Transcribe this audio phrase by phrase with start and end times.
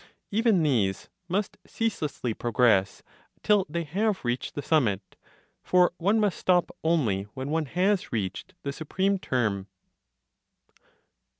[0.31, 3.03] Even these must ceaselessly progress
[3.43, 5.15] till they have reached the summit;
[5.61, 9.67] for one must stop only when one has reached the supreme term.